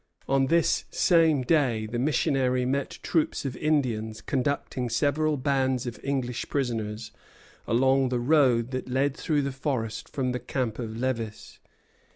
[0.27, 6.49] On this same day the missionary met troops of Indians conducting several bands of English
[6.49, 7.11] prisoners
[7.67, 11.59] along the road that led through the forest from the camp of Lévis.